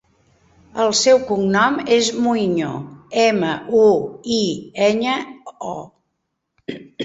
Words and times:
El 0.85 0.93
seu 0.99 1.19
cognom 1.27 1.77
és 1.97 2.09
Muiño: 2.23 2.73
ema, 3.27 3.53
u, 3.85 3.87
i, 4.39 4.43
enya, 4.89 5.19
o. 5.77 5.79